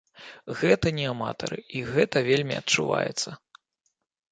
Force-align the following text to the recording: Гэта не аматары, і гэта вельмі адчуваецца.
Гэта 0.61 0.93
не 0.99 1.05
аматары, 1.11 1.59
і 1.79 1.85
гэта 1.93 2.25
вельмі 2.31 2.59
адчуваецца. 2.63 3.29